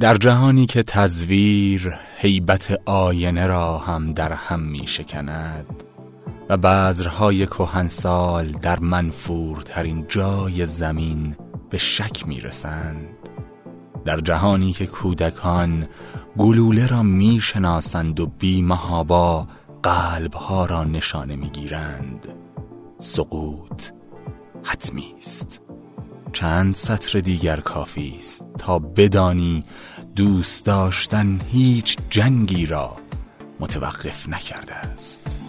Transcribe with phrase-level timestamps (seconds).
[0.00, 5.82] در جهانی که تزویر هیبت آینه را هم در هم می شکند
[6.48, 11.36] و بذرهای کهنسال در منفورترین جای زمین
[11.70, 13.08] به شک می رسند.
[14.04, 15.88] در جهانی که کودکان
[16.38, 19.46] گلوله را می شناسند و بیمهابا
[19.82, 22.26] قلبها را نشانه می گیرند.
[22.98, 23.82] سقوط
[24.64, 25.60] حتمی است.
[26.36, 29.64] چند سطر دیگر کافی است تا بدانی
[30.16, 32.96] دوست داشتن هیچ جنگی را
[33.60, 35.45] متوقف نکرده است.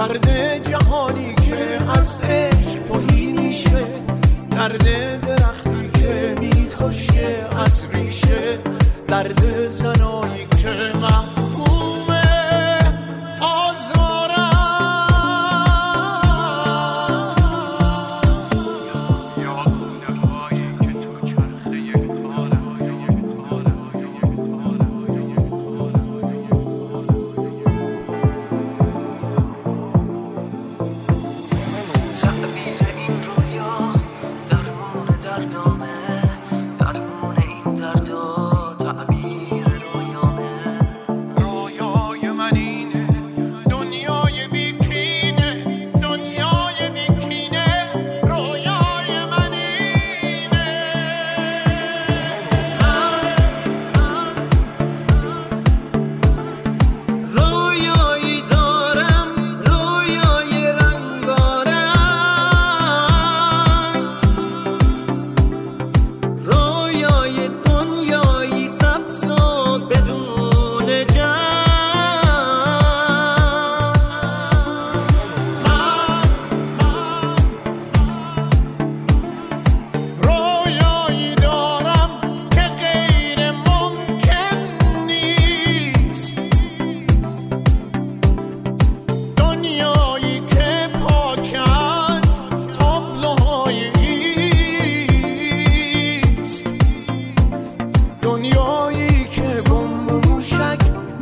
[0.00, 0.26] درد
[0.90, 1.80] درختی که